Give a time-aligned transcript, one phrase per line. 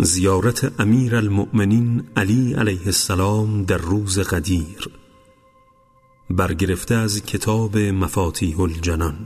[0.00, 4.88] زیارت امیر المؤمنین علی علیه السلام در روز قدیر
[6.30, 9.16] برگرفته از کتاب مفاتیح الجنان.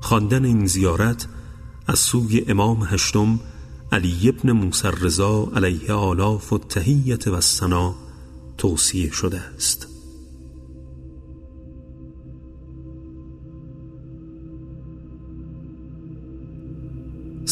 [0.00, 1.28] خواندن این زیارت
[1.86, 3.40] از سوی امام هشتم
[3.92, 7.94] علی ابن موسی رضا علیه آلاف و تهیت و سنا
[8.58, 9.95] توصیه شده است.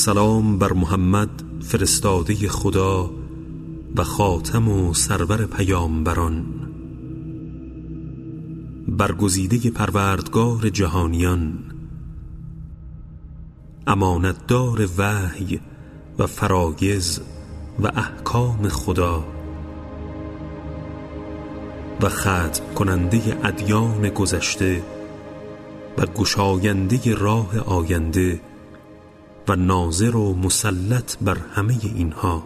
[0.05, 3.11] سلام بر محمد فرستاده خدا
[3.97, 6.45] و خاتم و سرور پیامبران.
[8.89, 11.59] برگزیده پروردگار جهانیان
[13.87, 15.61] امانتدار وحی
[16.19, 17.21] و فرایز
[17.81, 19.25] و احکام خدا
[22.01, 24.83] و ختم کننده ادیان گذشته
[25.99, 28.41] و گشاینده راه آینده
[29.49, 32.43] و ناظر و مسلط بر همه اینها.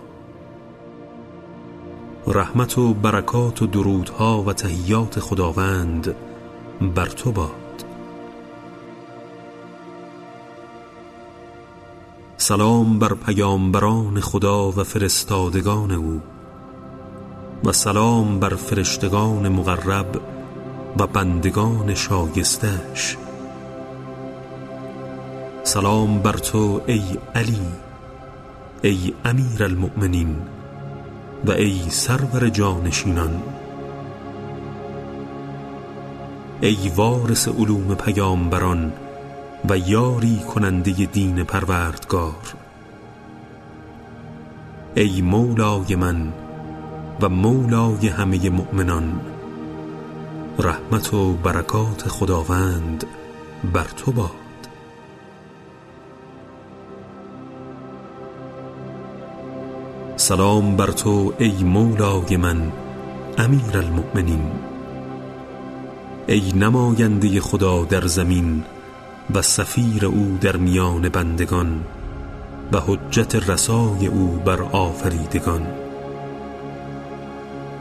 [2.27, 6.15] رحمت و برکات و درودها و تهیات خداوند
[6.95, 7.85] بر تو باد.
[12.37, 16.21] سلام بر پیامبران خدا و فرستادگان او
[17.65, 20.21] و سلام بر فرشتگان مقرب
[20.99, 23.17] و بندگان شایستش.
[25.69, 27.03] سلام بر تو ای
[27.35, 27.67] علی
[28.83, 30.37] ای امیر المؤمنین
[31.45, 33.43] و ای سرور جانشینان.
[36.61, 38.93] ای وارث علوم پیامبران
[39.69, 42.55] و یاری کننده دین پروردگار.
[44.95, 46.33] ای مولای من
[47.21, 49.21] و مولای همه مؤمنان
[50.59, 53.05] رحمت و برکات خداوند
[53.73, 54.48] بر تو باد
[60.29, 62.72] سلام بر تو ای مولای من
[63.39, 64.50] امیر المؤمنین.
[66.27, 68.65] ای نماینده خدا در زمین
[69.34, 71.84] و سفیر او در میان بندگان
[72.72, 75.66] و حجت رسای او بر آفریدگان.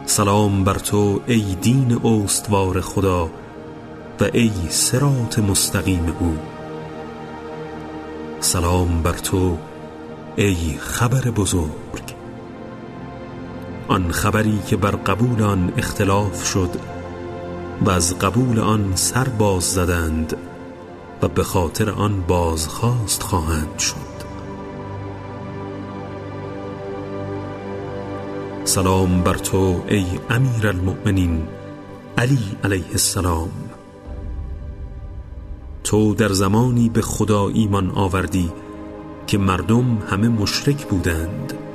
[0.05, 3.25] سلام بر تو ای دین استوار خدا
[4.19, 6.37] و ای سرات مستقیم او.
[8.39, 9.57] سلام بر تو
[10.35, 12.16] ای خبر بزرگ.
[13.87, 16.69] آن خبری که بر قبول آن اختلاف شد
[17.81, 20.37] و از قبول آن سر باز زدند
[21.21, 24.17] و به خاطر آن بازخواست خواهند شد.
[28.63, 31.47] سلام بر تو ای امیر المؤمنین
[32.17, 33.51] علی علیه السلام.
[35.83, 38.51] تو در زمانی به خدا ایمان آوردی
[39.27, 41.66] که مردم همه مشرک بودند.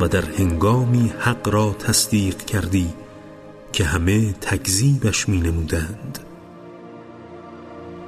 [0.00, 2.94] و در هنگامی حق را تصدیق کردی
[3.72, 6.18] که همه تکذیبش می نمودند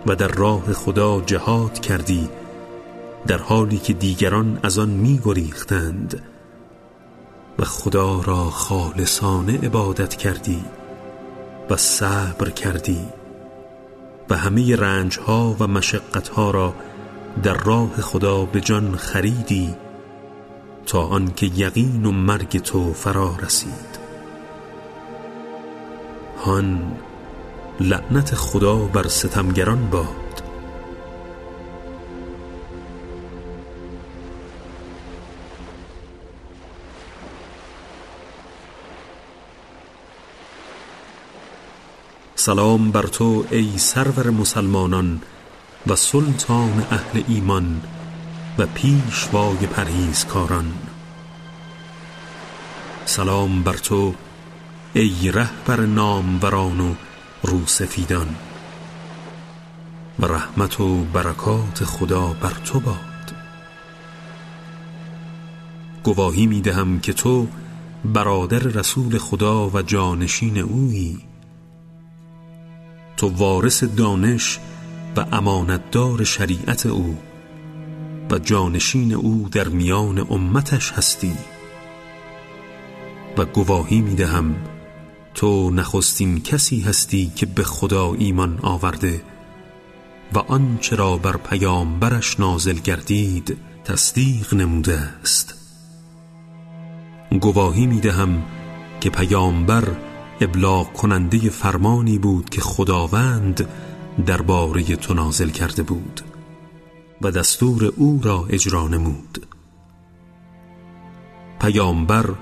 [0.06, 2.28] و در راه خدا جهاد کردی
[3.26, 6.22] در حالی که دیگران از آن می گریختند
[7.58, 10.64] و خدا را خالصانه عبادت کردی
[11.70, 13.00] و صبر کردی
[14.30, 16.74] و همه رنجها و مشقتها را
[17.42, 19.74] در راه خدا به جان خریدی
[20.88, 23.98] تا آنکه یقین و مرگ تو فرا رسید.
[26.44, 26.96] هان
[27.80, 30.42] لعنت خدا بر ستمگران باد.
[42.34, 45.20] سلام بر تو ای سرور مسلمانان
[45.86, 47.97] و سلطان اهل ایمان.
[48.58, 50.72] و پیشوای پرهیزکاران.
[53.04, 54.14] سلام بر تو
[54.92, 56.94] ای رهبر ناموران و
[57.42, 58.36] روسفیدان.
[60.18, 62.98] و رحمت و برکات خدا بر تو باد.
[66.02, 67.48] گواهی می دهم که تو
[68.04, 71.18] برادر رسول خدا و جانشین اویی.
[73.16, 74.58] تو وارث دانش
[75.16, 77.27] و امانتدار شریعت او.
[78.30, 81.32] و جانشین او در میان امتش هستی.
[83.38, 84.56] و گواهی می دهم
[85.34, 89.22] تو نخستین کسی هستی که به خدا ایمان آورده
[90.34, 95.54] و آنچه را بر پیامبرش نازل گردید تصدیق نموده است.
[97.40, 98.42] گواهی می دهم
[99.00, 99.88] که پیامبر
[100.40, 103.68] ابلاغ کننده فرمانی بود که خداوند
[104.26, 106.20] درباره تو نازل کرده بود.
[107.22, 109.46] و دستور او را اجرا نمود.
[111.60, 112.34] پیامبر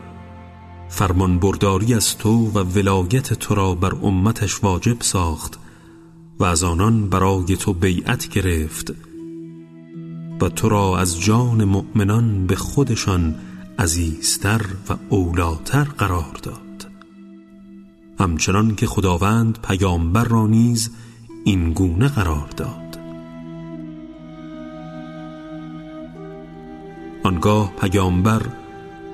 [0.89, 5.59] فرمان برداری از تو و ولایت تو را بر امتش واجب ساخت
[6.39, 8.93] و از آنان برای تو بیعت گرفت
[10.41, 13.35] و تو را از جان مؤمنان به خودشان
[13.79, 16.91] عزیزتر و اولاتر قرار داد.
[18.21, 20.91] همچنان که خداوند پیامبر را نیز
[21.45, 22.86] این گونه قرار داد.
[27.27, 28.43] آنگاه پیامبر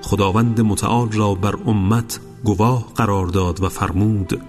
[0.02, 4.40] خداوند متعال را بر امت گواه قرار داد و فرمود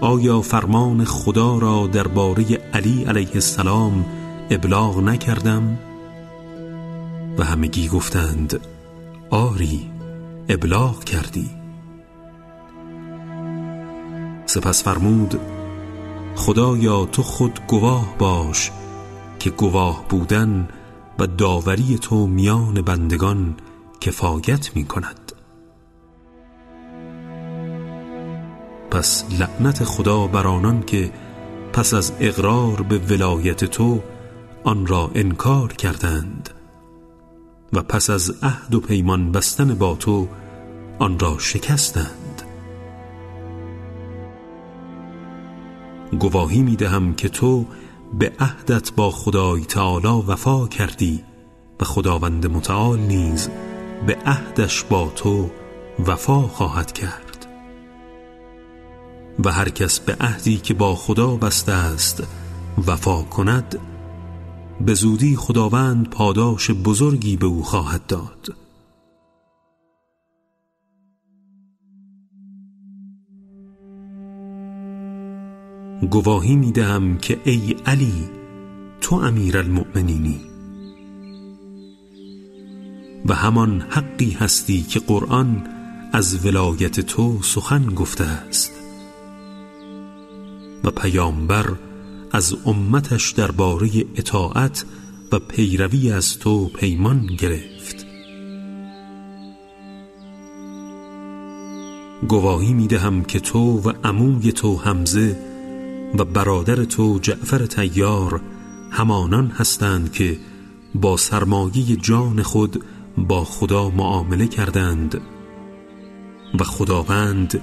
[0.00, 2.44] آیا فرمان خدا را درباره
[2.74, 4.04] علی علیه السلام
[4.50, 5.78] ابلاغ نکردم؟
[7.38, 8.60] و همگی گفتند
[9.30, 9.90] آری
[10.48, 11.50] ابلاغ کردی.
[14.46, 15.40] سپس فرمود
[16.36, 18.70] خدایا تو خود گواه باش
[19.38, 20.68] که گواه بودن
[21.18, 23.56] و داوری تو میان بندگان
[24.00, 25.32] کفایت می کند
[28.90, 31.12] پس لعنت خدا بر آنان که
[31.72, 34.02] پس از اقرار به ولایت تو
[34.64, 36.50] آن را انکار کردند
[37.72, 40.28] و پس از عهد و پیمان بستن با تو
[40.98, 42.42] آن را شکستند.
[46.18, 47.66] گواهی می دهم که تو
[48.14, 51.24] به عهدت با خدای تعالی وفا کردی
[51.80, 53.48] و خداوند متعال نیز
[54.06, 55.50] به عهدش با تو
[56.06, 57.46] وفا خواهد کرد.
[59.44, 62.22] و هر کس به عهدی که با خدا بسته است
[62.86, 63.78] وفا کند
[64.80, 68.65] به زودی خداوند پاداش بزرگی به او خواهد داد.
[76.02, 78.30] گواهی می دهم که ای علی
[79.00, 80.40] تو امیر المؤمنینی.
[83.26, 85.66] و همان حقی هستی که قرآن
[86.12, 88.72] از ولایت تو سخن گفته است.
[90.84, 91.72] و پیامبر
[92.32, 94.84] از امتش درباره اطاعت
[95.32, 98.06] و پیروی از تو پیمان گرفت.
[102.28, 105.55] گواهی می دهم که تو و عموی تو حمزه
[106.14, 108.40] و برادر تو جعفر تیار
[108.90, 110.38] همانان هستند که
[110.94, 112.84] با سرمایه جان خود
[113.18, 115.20] با خدا معامله کردند.
[116.60, 117.62] و خداوند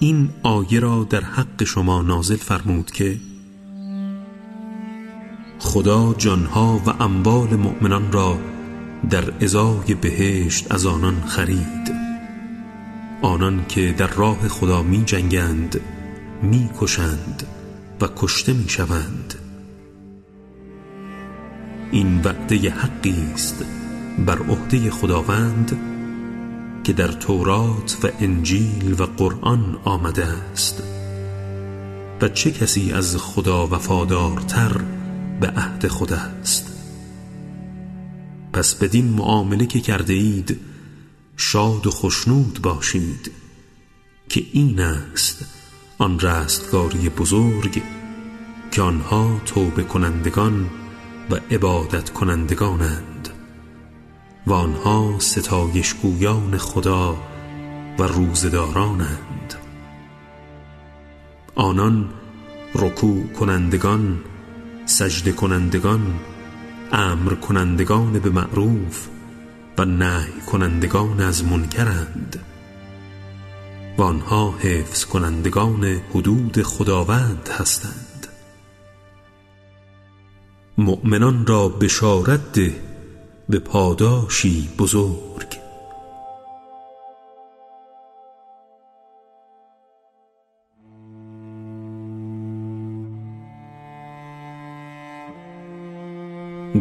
[0.00, 3.20] این آیه را در حق شما نازل فرمود که
[5.58, 8.38] خدا جانها و اموال مؤمنان را
[9.10, 11.94] در ازای بهشت از آنان خرید.
[13.22, 15.80] آنان که در راه خدا می جنگند
[16.42, 17.42] می کشند
[18.04, 19.34] و کشته می شوند
[21.90, 23.64] این وعده حقی است
[24.18, 25.78] بر عهده خداوند
[26.84, 30.82] که در تورات و انجیل و قرآن آمده است.
[32.20, 34.80] و چه کسی از خدا وفادارتر
[35.40, 36.72] به عهد خود است؟
[38.52, 40.60] پس بدین معامله که کرده اید
[41.36, 43.32] شاد و خشنود باشید
[44.28, 45.44] که این است
[45.98, 47.82] آن رستگاری بزرگ
[48.74, 50.70] که آنها توبه کنندگان
[51.30, 53.28] و عبادت کنندگانند
[54.46, 57.16] و آنها ستایشگویان خدا
[57.98, 59.54] و روزدارانند
[61.54, 62.08] آنان
[62.74, 64.18] رکوع کنندگان
[64.86, 66.14] سجده کنندگان
[66.92, 69.08] امر کنندگان به معروف
[69.78, 72.38] و نهی کنندگان از منکرند.
[73.98, 78.03] و آنها حفظ کنندگان حدود خداوند هستند.
[80.78, 82.74] مؤمنان را بشارت ده
[83.48, 85.54] به پاداشی بزرگ.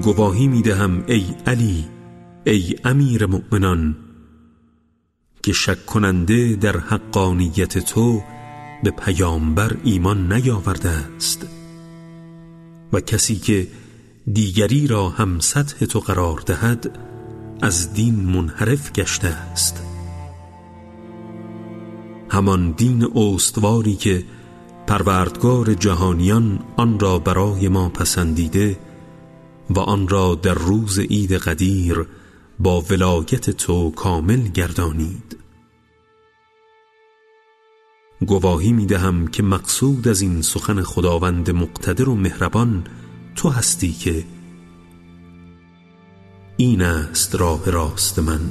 [0.04, 1.86] گواهی می دهم ای علی
[2.46, 3.96] ای امیر مؤمنان
[5.44, 8.24] که شک کننده در حقانیت تو
[8.84, 11.48] به پیامبر ایمان نیاورده است.
[12.94, 13.68] و کسی که
[14.32, 17.00] دیگری را هم سطح تو قرار دهد
[17.62, 19.84] از دین منحرف گشته است.
[22.30, 24.24] همان دین استواری که
[24.88, 28.80] پروردگار جهانیان آن را برای ما پسندیده
[29.70, 32.06] و آن را در روز عید قدیر
[32.60, 35.38] با ولایت تو کامل گردانید.
[38.26, 42.84] گواهی می دهم که مقصود از این سخن خداوند مقتدر و مهربان
[43.36, 44.24] تو هستی که
[46.58, 48.42] این است راه راست من.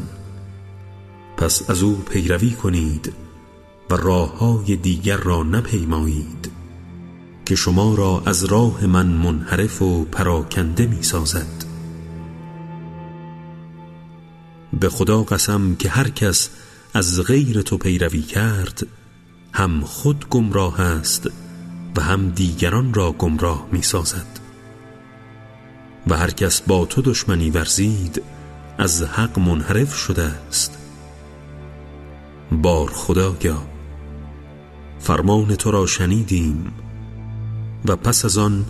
[1.37, 3.13] پس از او پیروی کنید
[3.91, 6.53] و راه های دیگر را نپیمایید
[7.47, 11.65] که شما را از راه من منحرف و پراکنده می سازد
[14.81, 16.51] به خدا قسم که هر کس
[16.95, 18.87] از غیر تو پیروی کرد
[19.53, 21.31] هم خود گمراه است
[21.97, 24.42] و هم دیگران را گمراه می سازد
[26.07, 28.23] و هر کس با تو دشمنی ورزید
[28.79, 30.79] از حق منحرف شده است.
[32.53, 33.63] بار خدایا
[34.99, 36.73] فرمان تو را شنیدیم
[37.89, 38.65] و پس از آن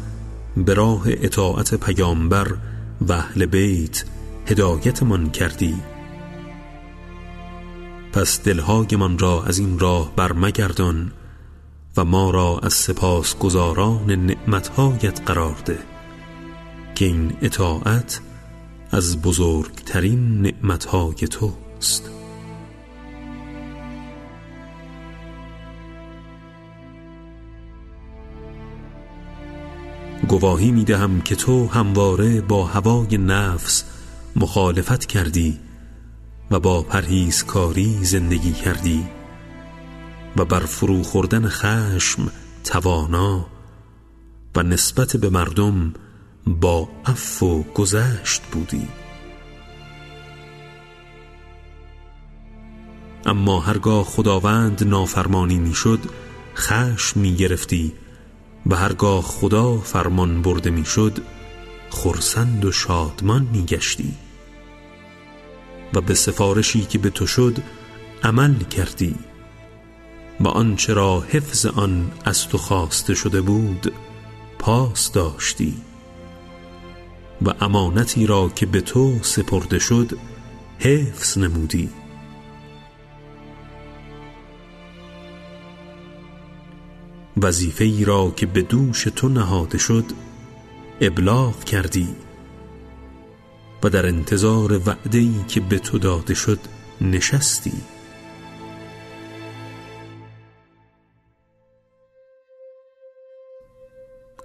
[0.57, 2.55] به راه اطاعت پیامبر
[3.01, 4.05] و اهل بیت
[4.47, 5.75] هدایتمان کردی.
[8.13, 11.13] پس دلهایمان را از این راه برمگردان
[11.97, 15.92] و ما را از سپاس گزاران نعمتهایت قرار ده.
[17.03, 18.21] که این اطاعت
[18.91, 22.11] از بزرگترین نعمتهای توست.
[30.29, 33.85] گواهی می دهم که تو همواره با هوای نفس
[34.37, 35.61] مخالفت کردی
[36.51, 39.05] و با پرهیزکاری زندگی کردی
[40.37, 42.31] و بر فرو خوردن خشم
[42.65, 43.47] توانا
[44.57, 45.95] و نسبت به مردم
[46.47, 48.89] با عفو و گذشت بودی.
[53.27, 56.01] اما هرگاه خداوند نافرمانی می‌شد
[56.57, 57.93] خشم می گرفتی.
[58.67, 61.19] و هرگاه خدا فرمان برده می‌شد
[61.91, 64.15] خرسند و شادمان می گشتی
[65.95, 67.59] و به سفارشی که به تو شد
[68.23, 69.15] عمل کردی.
[70.41, 73.93] و آنچه را حفظ آن از تو خواسته شده بود
[74.59, 75.75] پاس داشتی.
[77.47, 80.19] و امانتی را که به تو سپرده شد
[80.79, 81.91] حفظ نمودی.
[87.37, 90.05] وظیفه ای را که به دوش تو نهاده شد
[91.01, 92.09] ابلاغ کردی.
[93.83, 96.59] و در انتظار وعده ای که به تو داده شد
[97.01, 97.73] نشستی.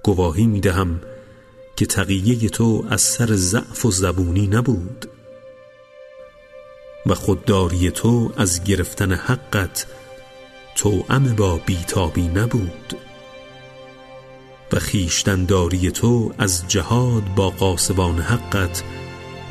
[0.03, 1.01] گواهی می دهم
[1.77, 5.05] که تقیه تو از سر ضعف و زبونی نبود
[7.05, 9.85] و خودداری تو از گرفتن حقت
[10.75, 12.97] توأم با بیتابی نبود
[14.73, 18.83] و خیشتنداری تو از جهاد با قاسبان حقت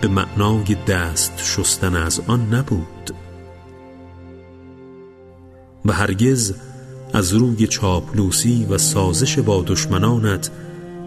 [0.00, 3.10] به معنای دست شستن از آن نبود
[5.84, 6.54] و هرگز
[7.12, 10.50] از روی چاپلوسی و سازش با دشمنانت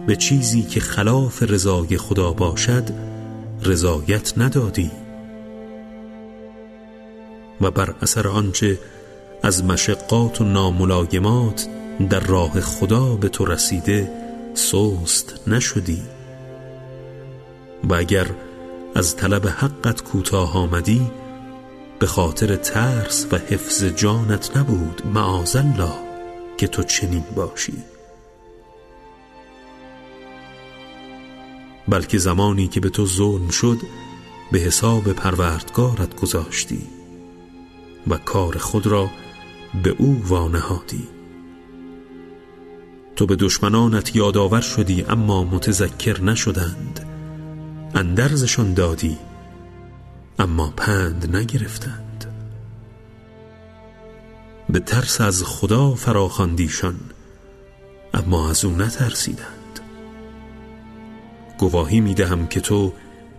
[0.06, 2.84] به چیزی که خلاف رضای خدا باشد
[3.62, 4.90] رضایت ندادی.
[7.60, 8.78] و بر اثر آنچه
[9.42, 11.66] از مشقات و ناملایمات
[12.10, 14.12] در راه خدا به تو رسیده
[14.54, 16.02] سست نشدی.
[17.84, 18.26] و اگر
[18.94, 21.10] از طلب حقت کوتاه آمدی
[21.98, 25.92] به خاطر ترس و حفظ جانت نبود معاذالله
[26.56, 27.89] که تو چنین باشی.
[31.90, 33.78] بلکه زمانی که به تو ظلم شد
[34.52, 36.82] به حساب پروردگارت گذاشتی
[38.06, 39.10] و کار خود را
[39.82, 41.08] به او وانهادی.
[43.16, 47.06] تو به دشمنانت یادآور شدی اما متذکر نشدند.
[47.94, 49.18] اندرزشان دادی
[50.38, 52.24] اما پند نگرفتند.
[54.68, 57.00] به ترس از خدا فراخواندیشان
[58.14, 59.59] اما از او نترسیدند.
[61.60, 62.92] گواهی می دهم که تو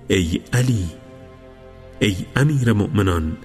[0.07, 0.89] ای علی
[1.99, 3.37] ای امیر مؤمنان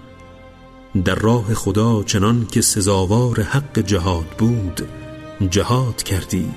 [1.04, 4.88] در راه خدا چنان که سزاوار حق جهاد بود
[5.50, 6.48] جهاد کردی.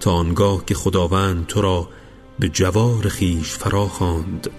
[0.00, 1.88] تا آنگاه که خداوند تو را
[2.38, 4.50] به جوار خیش فرا خواند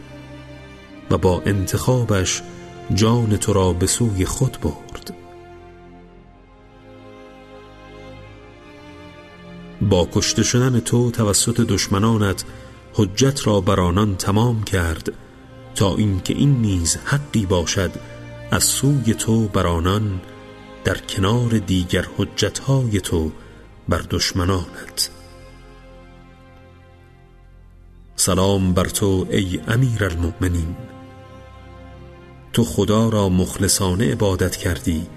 [1.11, 2.41] و با انتخابش
[2.93, 5.24] جان تو را به سوی خود برد.
[9.81, 12.43] با کشته شدن تو توسط دشمنانت
[12.93, 15.11] حجت را بر آنان تمام کرد
[15.75, 17.91] تا اینکه این نیز حقی باشد
[18.51, 20.21] از سوی تو بر آنان
[20.83, 23.31] در کنار دیگر حجتهای تو
[23.89, 25.09] بر دشمنانت.
[28.15, 30.75] سلام بر تو ای امیر المؤمنین.
[32.53, 35.07] تو خدا را مخلصانه عبادت کردی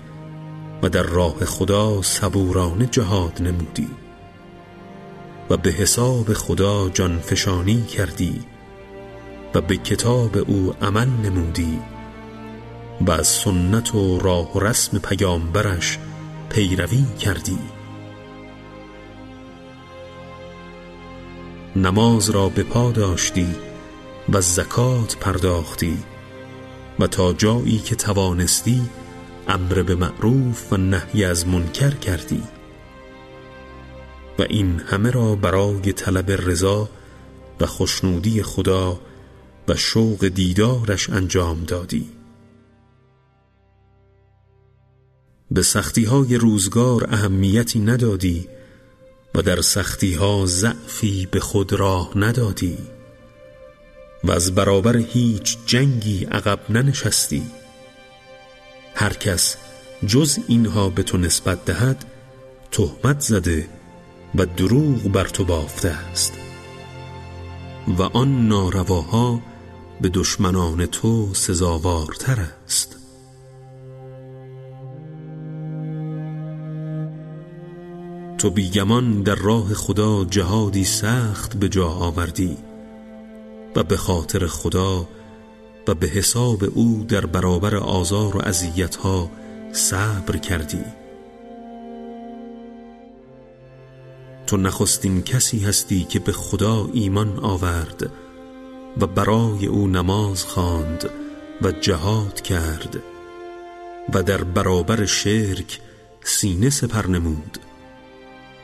[0.83, 3.88] و در راه خدا صبورانه جهاد نمودی.
[5.50, 8.40] و به حساب خدا جانفشانی کردی
[9.55, 11.78] و به کتاب او عمل نمودی
[13.00, 15.99] و از سنت و راه و رسم پیامبرش
[16.49, 17.59] پیروی کردی.
[21.76, 23.55] نماز را به پا داشتی
[24.28, 25.99] و زکات پرداختی
[26.99, 28.83] و تا جایی که توانستی
[29.49, 32.43] امر به معروف و نهی از منکر کردی.
[34.38, 36.88] و این همه را برای طلب رضا
[37.61, 39.00] و خوشنودی خدا
[39.68, 42.11] و شوق دیدارش انجام دادی.
[45.50, 48.49] به سختی های روزگار اهمیتی ندادی
[49.35, 52.78] و در سختی ها ضعفی به خود راه ندادی
[54.25, 57.42] و از برابر هیچ جنگی عقب ننشستی.
[58.95, 59.57] هر کس
[60.07, 62.04] جز اینها به تو نسبت دهد
[62.71, 63.78] تهمت زده
[64.35, 66.39] و دروغ بر تو بافته است.
[67.99, 69.41] و آن نارواها
[70.01, 72.97] به دشمنان تو سزاوارتر است.
[78.39, 82.57] تو بیگمان در راه خدا جهادی سخت به جا آوردی
[83.77, 85.09] و به خاطر خدا
[85.89, 88.43] و به حساب او در برابر آزار و
[89.03, 89.31] ها
[89.73, 90.85] صبر کردی.
[94.49, 98.11] تو نخستین کسی هستی که به خدا ایمان آورد
[99.00, 101.11] و برای او نماز خواند
[101.62, 103.02] و جهاد کرد
[104.14, 105.81] و در برابر شرک
[106.23, 107.59] سینه سپر نمود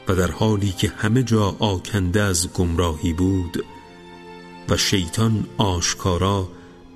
[0.08, 3.64] و در حالی که همه جا آکنده از گمراهی بود
[4.68, 6.48] و شیطان آشکارا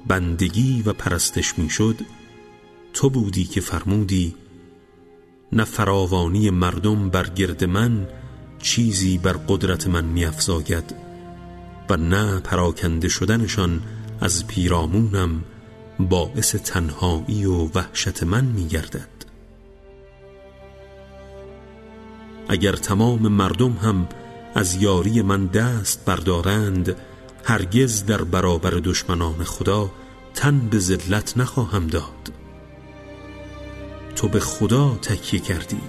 [0.06, 1.96] بندگی و پرستش می‌شد
[2.92, 4.34] تو بودی که فرمودی
[5.52, 8.08] نه فراوانی مردم بر گرد من
[8.58, 10.94] چیزی بر قدرت من میافزاید
[11.90, 13.82] و نه پراکنده شدنشان
[14.20, 15.44] از پیرامونم
[15.98, 19.08] باعث تنهایی و وحشت من میگردد.
[22.48, 24.08] اگر تمام مردم هم
[24.54, 26.96] از یاری من دست بردارند
[27.44, 29.90] هرگز در برابر دشمنان خدا
[30.34, 32.32] تن به ذلت نخواهم داد.
[34.16, 35.80] تو به خدا تکیه کردی.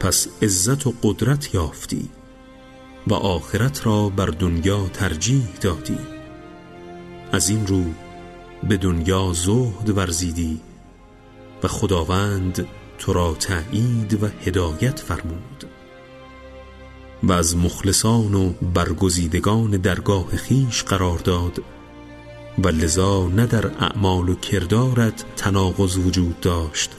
[0.00, 2.08] پس عزت و قدرت یافتی
[3.06, 5.98] و آخرت را بر دنیا ترجیح دادی.
[7.32, 7.84] از این رو
[8.68, 10.60] به دنیا زهد ورزیدی
[11.62, 12.66] و خداوند
[12.98, 15.64] تو را تأیید و هدایت فرمود.
[17.22, 21.62] و از مخلصان و برگزیدگان درگاه خیش قرار داد
[22.58, 26.90] و لذا نه در اعمال و کردارت تناقض وجود داشت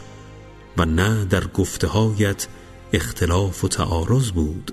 [0.77, 2.47] و نه در گفتهایت
[2.95, 4.71] اختلاف و تعارض بود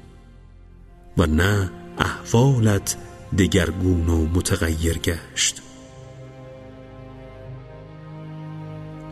[1.18, 2.96] و نه احوالت
[3.38, 5.62] دگرگون و متغیر گشت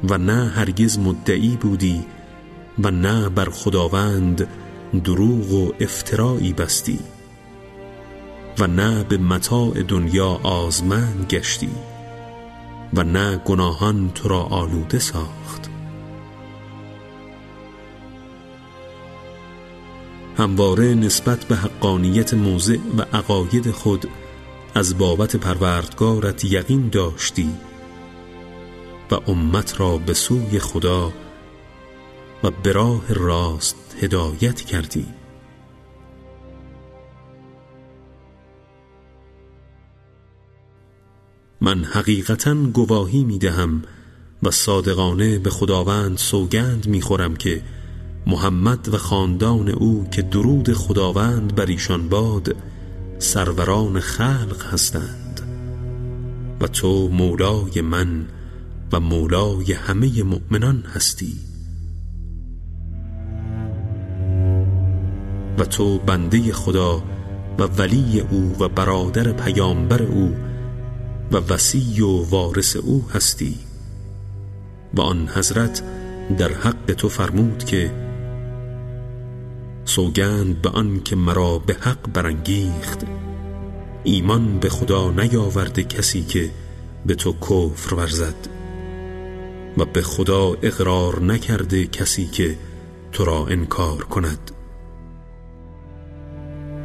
[0.08, 2.06] و نه هرگز مدعی بودی
[2.78, 4.46] و نه بر خداوند
[5.04, 6.98] دروغ و افترایی بستی
[8.58, 11.70] و نه به متاع دنیا آزمند گشتی
[12.94, 15.79] و نه گناهان تو را آلوده ساخت.
[20.40, 24.08] همواره نسبت به حقانیت موضع و عقاید خود
[24.74, 27.50] از بابت پروردگارت یقین داشتی
[29.10, 31.12] و امت را به سوی خدا
[32.44, 35.06] و به راه راست هدایت کردی.
[41.60, 43.82] من حقیقتا گواهی می دهم
[44.42, 47.62] و صادقانه به خداوند سوگند می خورم که
[48.26, 52.56] محمد و خاندان او که درود خداوند بر ایشان باد
[53.18, 55.40] سروران خلق هستند.
[56.60, 58.26] و تو مولای من
[58.92, 61.34] و مولای همه مؤمنان هستی.
[65.58, 67.02] و تو بنده خدا
[67.58, 70.36] و ولی او و برادر پیامبر او
[71.32, 73.56] و وسی و وارث او هستی.
[74.94, 75.82] و آن حضرت
[76.38, 78.09] در حق تو فرمود که
[79.84, 83.00] سوگند به آن که مرا به حق برانگیخت.
[84.04, 86.50] ایمان به خدا نیاورده کسی که
[87.06, 88.48] به تو کفر ورزد
[89.78, 92.56] و به خدا اقرار نکرده کسی که
[93.12, 94.50] تو را انکار کند.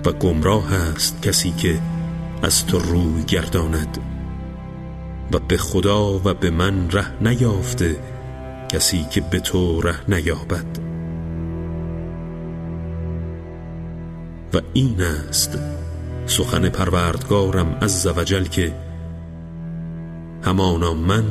[0.06, 1.82] و گمراه است کسی که
[2.42, 3.98] از تو روی گرداند
[5.32, 7.96] و به خدا و به من ره نیافته
[8.70, 10.85] کسی که به تو ره نیابد.
[14.56, 15.58] و این است
[16.26, 18.76] سخن پروردگارم از زوجل که
[20.44, 21.24] همانا من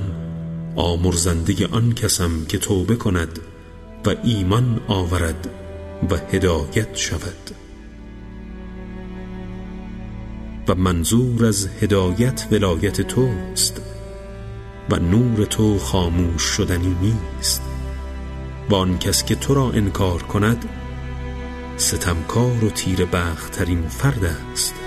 [0.76, 3.38] آمرزنده آن کسم که توبه کند
[4.06, 5.48] و ایمان آورد
[6.10, 7.50] و هدایت شود.
[10.68, 13.80] و منظور از هدایت ولایت توست
[14.90, 17.62] و نور تو خاموش شدنی نیست.
[18.70, 20.64] و آن کس که تو را انکار کند
[21.76, 23.04] ستمکار و تیر
[23.52, 24.83] ترین فرد است.